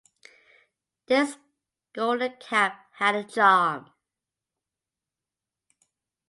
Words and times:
This 1.05 1.37
Golden 1.93 2.33
Cap 2.39 2.87
had 2.93 3.13
a 3.13 3.23
charm. 3.23 3.91